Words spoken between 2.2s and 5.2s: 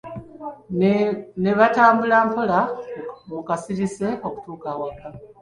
mpola mu kasirise okutuuka awaka.